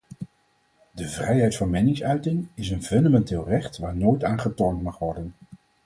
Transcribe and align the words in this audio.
De 0.91 1.07
vrijheid 1.09 1.55
van 1.55 1.69
meningsuiting 1.69 2.47
is 2.53 2.69
een 2.69 2.83
fundamenteel 2.83 3.45
recht, 3.47 3.77
waar 3.77 3.95
nooit 3.95 4.23
aan 4.23 4.39
getornd 4.39 4.81
mag 4.81 4.99
worden. 4.99 5.33